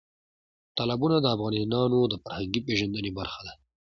تالابونه 0.77 1.17
د 1.19 1.25
افغانانو 1.35 1.99
د 2.07 2.13
فرهنګي 2.23 2.61
پیژندنې 2.67 3.11
برخه 3.19 3.41
ده. 3.47 3.53